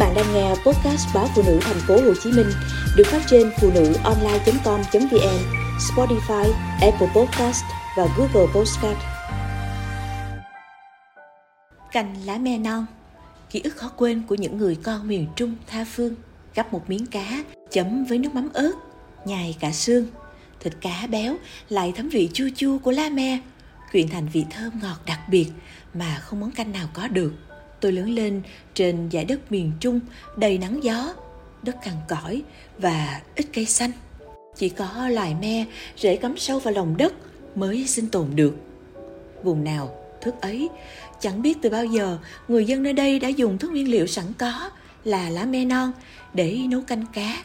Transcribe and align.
bạn 0.00 0.14
đang 0.14 0.34
nghe 0.34 0.48
podcast 0.48 1.14
báo 1.14 1.28
phụ 1.34 1.42
nữ 1.46 1.58
thành 1.62 1.80
phố 1.86 1.94
Hồ 1.94 2.14
Chí 2.22 2.32
Minh 2.32 2.50
được 2.96 3.06
phát 3.06 3.22
trên 3.26 3.50
phụ 3.60 3.70
nữ 3.74 3.94
online.com.vn, 4.04 5.38
Spotify, 5.78 6.52
Apple 6.80 7.08
Podcast 7.14 7.64
và 7.96 8.06
Google 8.16 8.52
Podcast. 8.54 8.98
Canh 11.92 12.16
lá 12.24 12.38
me 12.38 12.58
non, 12.58 12.86
ký 13.50 13.60
ức 13.64 13.76
khó 13.76 13.88
quên 13.96 14.22
của 14.28 14.34
những 14.34 14.58
người 14.58 14.76
con 14.82 15.08
miền 15.08 15.26
Trung 15.36 15.54
tha 15.66 15.84
phương. 15.84 16.14
Gắp 16.54 16.72
một 16.72 16.90
miếng 16.90 17.06
cá, 17.06 17.44
chấm 17.70 18.04
với 18.04 18.18
nước 18.18 18.34
mắm 18.34 18.48
ớt, 18.52 18.72
nhài 19.24 19.56
cả 19.60 19.72
xương. 19.72 20.06
Thịt 20.60 20.72
cá 20.80 21.06
béo 21.10 21.36
lại 21.68 21.92
thấm 21.96 22.08
vị 22.08 22.30
chua 22.32 22.48
chua 22.56 22.78
của 22.78 22.90
lá 22.90 23.08
me, 23.08 23.38
quyện 23.92 24.08
thành 24.08 24.28
vị 24.28 24.44
thơm 24.50 24.72
ngọt 24.82 24.98
đặc 25.06 25.20
biệt 25.28 25.46
mà 25.94 26.18
không 26.20 26.40
món 26.40 26.50
canh 26.50 26.72
nào 26.72 26.88
có 26.92 27.08
được 27.08 27.32
tôi 27.80 27.92
lớn 27.92 28.10
lên 28.10 28.42
trên 28.74 29.08
dải 29.12 29.24
đất 29.24 29.52
miền 29.52 29.72
Trung 29.80 30.00
đầy 30.36 30.58
nắng 30.58 30.84
gió, 30.84 31.14
đất 31.62 31.76
cằn 31.84 31.94
cõi 32.08 32.42
và 32.78 33.20
ít 33.34 33.46
cây 33.52 33.66
xanh. 33.66 33.90
Chỉ 34.56 34.68
có 34.68 35.08
loài 35.08 35.34
me 35.40 35.64
rễ 35.96 36.16
cắm 36.16 36.36
sâu 36.36 36.58
vào 36.58 36.74
lòng 36.74 36.96
đất 36.96 37.14
mới 37.54 37.86
sinh 37.86 38.06
tồn 38.08 38.26
được. 38.34 38.54
Vùng 39.42 39.64
nào 39.64 39.94
thức 40.20 40.34
ấy, 40.40 40.68
chẳng 41.20 41.42
biết 41.42 41.58
từ 41.62 41.70
bao 41.70 41.84
giờ 41.84 42.18
người 42.48 42.64
dân 42.64 42.82
nơi 42.82 42.92
đây 42.92 43.18
đã 43.18 43.28
dùng 43.28 43.58
thức 43.58 43.70
nguyên 43.70 43.90
liệu 43.90 44.06
sẵn 44.06 44.24
có 44.38 44.70
là 45.04 45.30
lá 45.30 45.44
me 45.44 45.64
non 45.64 45.92
để 46.34 46.58
nấu 46.68 46.80
canh 46.80 47.04
cá. 47.12 47.44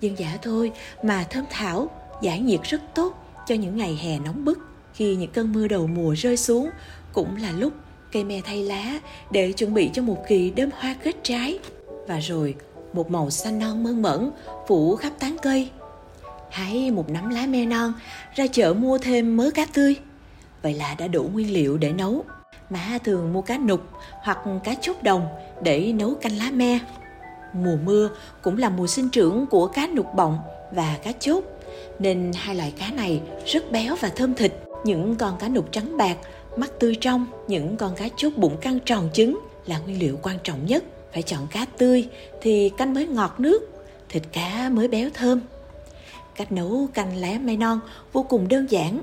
Dân 0.00 0.18
dã 0.18 0.38
thôi 0.42 0.72
mà 1.02 1.26
thơm 1.30 1.44
thảo, 1.50 1.90
giải 2.22 2.40
nhiệt 2.40 2.60
rất 2.62 2.80
tốt 2.94 3.26
cho 3.46 3.54
những 3.54 3.76
ngày 3.76 3.98
hè 4.02 4.18
nóng 4.18 4.44
bức 4.44 4.58
khi 4.94 5.16
những 5.16 5.30
cơn 5.30 5.52
mưa 5.52 5.68
đầu 5.68 5.86
mùa 5.86 6.14
rơi 6.16 6.36
xuống 6.36 6.70
cũng 7.12 7.36
là 7.36 7.52
lúc 7.52 7.72
cây 8.16 8.24
me 8.24 8.40
thay 8.44 8.62
lá 8.62 9.00
để 9.30 9.52
chuẩn 9.52 9.74
bị 9.74 9.90
cho 9.92 10.02
một 10.02 10.16
kỳ 10.28 10.50
đơm 10.50 10.70
hoa 10.78 10.94
kết 11.02 11.16
trái. 11.22 11.58
Và 12.06 12.18
rồi, 12.18 12.54
một 12.92 13.10
màu 13.10 13.30
xanh 13.30 13.58
non 13.58 13.82
mơn 13.82 14.02
mẫn 14.02 14.30
phủ 14.66 14.96
khắp 14.96 15.12
tán 15.18 15.36
cây. 15.42 15.70
Hãy 16.50 16.90
một 16.90 17.10
nắm 17.10 17.30
lá 17.30 17.46
me 17.46 17.66
non 17.66 17.92
ra 18.34 18.46
chợ 18.46 18.74
mua 18.74 18.98
thêm 18.98 19.36
mớ 19.36 19.50
cá 19.54 19.66
tươi. 19.72 19.94
Vậy 20.62 20.74
là 20.74 20.94
đã 20.98 21.08
đủ 21.08 21.22
nguyên 21.32 21.54
liệu 21.54 21.78
để 21.78 21.92
nấu. 21.92 22.24
Má 22.70 22.98
thường 23.04 23.32
mua 23.32 23.42
cá 23.42 23.58
nục 23.58 23.80
hoặc 24.22 24.38
cá 24.64 24.74
chốt 24.74 24.96
đồng 25.02 25.28
để 25.62 25.92
nấu 25.92 26.14
canh 26.14 26.38
lá 26.38 26.50
me. 26.50 26.78
Mùa 27.52 27.76
mưa 27.84 28.10
cũng 28.42 28.58
là 28.58 28.68
mùa 28.68 28.86
sinh 28.86 29.08
trưởng 29.08 29.46
của 29.46 29.66
cá 29.66 29.86
nục 29.86 30.14
bọng 30.14 30.38
và 30.72 30.98
cá 31.02 31.12
chốt, 31.12 31.44
nên 31.98 32.32
hai 32.34 32.54
loại 32.54 32.72
cá 32.78 32.90
này 32.90 33.20
rất 33.46 33.72
béo 33.72 33.96
và 34.00 34.08
thơm 34.08 34.34
thịt. 34.34 34.52
Những 34.84 35.16
con 35.16 35.38
cá 35.38 35.48
nục 35.48 35.72
trắng 35.72 35.96
bạc 35.96 36.16
mắt 36.58 36.70
tươi 36.80 36.94
trong, 37.00 37.26
những 37.48 37.76
con 37.76 37.94
cá 37.94 38.08
chốt 38.16 38.32
bụng 38.36 38.56
căng 38.60 38.78
tròn 38.80 39.08
trứng 39.12 39.40
là 39.66 39.78
nguyên 39.78 39.98
liệu 39.98 40.18
quan 40.22 40.38
trọng 40.44 40.66
nhất. 40.66 40.84
Phải 41.12 41.22
chọn 41.22 41.46
cá 41.50 41.66
tươi 41.78 42.08
thì 42.40 42.70
canh 42.76 42.94
mới 42.94 43.06
ngọt 43.06 43.34
nước, 43.38 43.70
thịt 44.08 44.22
cá 44.32 44.70
mới 44.72 44.88
béo 44.88 45.10
thơm. 45.14 45.40
Cách 46.36 46.52
nấu 46.52 46.88
canh 46.94 47.16
lá 47.16 47.38
me 47.40 47.56
non 47.56 47.80
vô 48.12 48.22
cùng 48.22 48.48
đơn 48.48 48.66
giản. 48.70 49.00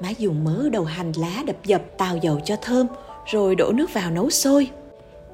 Má 0.00 0.10
dùng 0.10 0.44
mớ 0.44 0.68
đầu 0.72 0.84
hành 0.84 1.12
lá 1.16 1.42
đập 1.46 1.56
dập 1.64 1.82
tàu 1.98 2.16
dầu 2.16 2.40
cho 2.44 2.56
thơm, 2.56 2.86
rồi 3.26 3.54
đổ 3.54 3.72
nước 3.72 3.92
vào 3.92 4.10
nấu 4.10 4.30
sôi. 4.30 4.70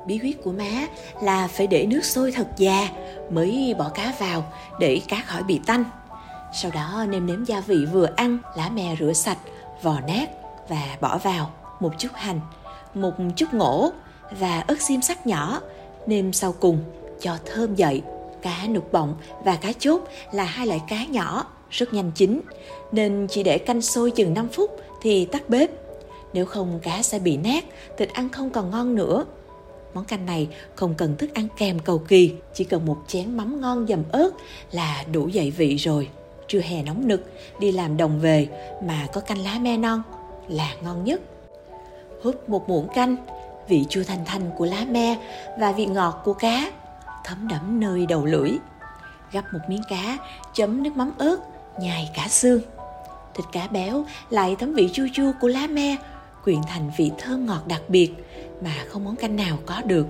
Bí 0.06 0.18
quyết 0.18 0.42
của 0.42 0.52
má 0.52 0.86
là 1.22 1.48
phải 1.48 1.66
để 1.66 1.86
nước 1.86 2.04
sôi 2.04 2.32
thật 2.32 2.48
già 2.56 2.88
mới 3.30 3.74
bỏ 3.78 3.88
cá 3.88 4.14
vào 4.20 4.52
để 4.80 5.00
cá 5.08 5.22
khỏi 5.26 5.42
bị 5.42 5.60
tanh. 5.66 5.84
Sau 6.62 6.70
đó 6.74 7.06
nêm 7.08 7.26
nếm 7.26 7.44
gia 7.44 7.60
vị 7.60 7.86
vừa 7.92 8.08
ăn, 8.16 8.38
lá 8.56 8.70
mè 8.70 8.96
rửa 9.00 9.12
sạch, 9.12 9.38
vò 9.82 10.00
nát 10.06 10.39
và 10.70 10.96
bỏ 11.00 11.18
vào 11.18 11.50
một 11.80 11.92
chút 11.98 12.08
hành, 12.14 12.40
một 12.94 13.12
chút 13.36 13.46
ngổ 13.52 13.90
và 14.38 14.60
ớt 14.60 14.80
xiêm 14.80 15.00
sắc 15.00 15.26
nhỏ, 15.26 15.60
nêm 16.06 16.32
sau 16.32 16.54
cùng 16.60 16.78
cho 17.20 17.36
thơm 17.44 17.74
dậy. 17.74 18.02
Cá 18.42 18.66
nục 18.68 18.92
bọng 18.92 19.14
và 19.44 19.56
cá 19.56 19.72
chốt 19.78 20.00
là 20.32 20.44
hai 20.44 20.66
loại 20.66 20.80
cá 20.88 21.04
nhỏ, 21.04 21.46
rất 21.70 21.92
nhanh 21.92 22.10
chín, 22.14 22.40
nên 22.92 23.26
chỉ 23.30 23.42
để 23.42 23.58
canh 23.58 23.82
sôi 23.82 24.10
chừng 24.10 24.34
5 24.34 24.48
phút 24.48 24.70
thì 25.02 25.24
tắt 25.24 25.48
bếp. 25.48 25.70
Nếu 26.32 26.46
không 26.46 26.80
cá 26.82 27.02
sẽ 27.02 27.18
bị 27.18 27.36
nát, 27.36 27.64
thịt 27.98 28.12
ăn 28.12 28.28
không 28.28 28.50
còn 28.50 28.70
ngon 28.70 28.94
nữa. 28.94 29.24
Món 29.94 30.04
canh 30.04 30.26
này 30.26 30.48
không 30.74 30.94
cần 30.94 31.16
thức 31.16 31.34
ăn 31.34 31.48
kèm 31.56 31.78
cầu 31.78 31.98
kỳ, 31.98 32.32
chỉ 32.54 32.64
cần 32.64 32.86
một 32.86 32.98
chén 33.06 33.36
mắm 33.36 33.60
ngon 33.60 33.86
dầm 33.86 34.02
ớt 34.12 34.30
là 34.72 35.04
đủ 35.12 35.28
dậy 35.28 35.50
vị 35.50 35.76
rồi. 35.76 36.08
Trưa 36.48 36.60
hè 36.60 36.82
nóng 36.82 37.08
nực, 37.08 37.32
đi 37.60 37.72
làm 37.72 37.96
đồng 37.96 38.20
về 38.20 38.48
mà 38.84 39.06
có 39.12 39.20
canh 39.20 39.38
lá 39.38 39.58
me 39.58 39.76
non 39.76 40.02
là 40.50 40.74
ngon 40.82 41.04
nhất. 41.04 41.20
Húp 42.22 42.48
một 42.48 42.68
muỗng 42.68 42.88
canh, 42.94 43.16
vị 43.68 43.86
chua 43.88 44.02
thanh 44.06 44.24
thanh 44.24 44.50
của 44.56 44.64
lá 44.64 44.84
me 44.90 45.18
và 45.58 45.72
vị 45.72 45.86
ngọt 45.86 46.20
của 46.24 46.32
cá 46.32 46.70
thấm 47.24 47.48
đẫm 47.48 47.80
nơi 47.80 48.06
đầu 48.06 48.24
lưỡi. 48.24 48.50
Gắp 49.32 49.44
một 49.52 49.60
miếng 49.68 49.82
cá, 49.88 50.18
chấm 50.54 50.82
nước 50.82 50.96
mắm 50.96 51.12
ớt, 51.18 51.36
nhai 51.80 52.10
cả 52.16 52.28
xương. 52.28 52.60
Thịt 53.34 53.46
cá 53.52 53.66
béo 53.66 54.04
lại 54.30 54.56
thấm 54.58 54.74
vị 54.74 54.90
chua 54.92 55.06
chua 55.12 55.32
của 55.40 55.48
lá 55.48 55.66
me, 55.66 55.96
quyện 56.44 56.60
thành 56.68 56.90
vị 56.96 57.10
thơm 57.18 57.46
ngọt 57.46 57.66
đặc 57.66 57.82
biệt 57.88 58.10
mà 58.60 58.74
không 58.88 59.04
món 59.04 59.16
canh 59.16 59.36
nào 59.36 59.58
có 59.66 59.82
được. 59.84 60.06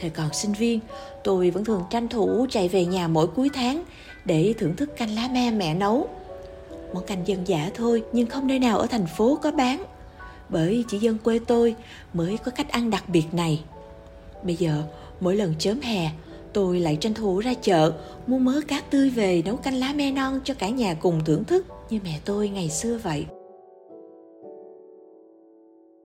Thời 0.00 0.10
còn 0.10 0.32
sinh 0.32 0.52
viên, 0.52 0.80
tôi 1.24 1.50
vẫn 1.50 1.64
thường 1.64 1.84
tranh 1.90 2.08
thủ 2.08 2.46
chạy 2.50 2.68
về 2.68 2.84
nhà 2.84 3.08
mỗi 3.08 3.26
cuối 3.26 3.50
tháng 3.54 3.82
để 4.24 4.54
thưởng 4.58 4.76
thức 4.76 4.96
canh 4.96 5.14
lá 5.14 5.28
me 5.32 5.50
mẹ 5.50 5.74
nấu 5.74 6.08
món 6.94 7.04
canh 7.06 7.26
dân 7.26 7.48
dã 7.48 7.70
thôi, 7.74 8.02
nhưng 8.12 8.26
không 8.26 8.46
nơi 8.46 8.58
nào 8.58 8.78
ở 8.78 8.86
thành 8.86 9.06
phố 9.06 9.38
có 9.42 9.50
bán. 9.50 9.84
Bởi 10.48 10.84
chỉ 10.88 10.98
dân 10.98 11.18
quê 11.18 11.38
tôi 11.46 11.74
mới 12.12 12.36
có 12.36 12.50
cách 12.50 12.68
ăn 12.68 12.90
đặc 12.90 13.08
biệt 13.08 13.24
này. 13.32 13.62
Bây 14.42 14.56
giờ, 14.56 14.82
mỗi 15.20 15.36
lần 15.36 15.54
chớm 15.58 15.80
hè, 15.80 16.10
tôi 16.52 16.80
lại 16.80 16.96
tranh 17.00 17.14
thủ 17.14 17.40
ra 17.40 17.54
chợ, 17.54 17.92
mua 18.26 18.38
mớ 18.38 18.60
cá 18.68 18.80
tươi 18.80 19.10
về 19.10 19.42
nấu 19.44 19.56
canh 19.56 19.74
lá 19.74 19.92
me 19.92 20.10
non 20.10 20.40
cho 20.44 20.54
cả 20.54 20.68
nhà 20.68 20.94
cùng 20.94 21.24
thưởng 21.24 21.44
thức 21.44 21.66
như 21.90 22.00
mẹ 22.04 22.18
tôi 22.24 22.48
ngày 22.48 22.70
xưa 22.70 22.98
vậy. 23.02 23.26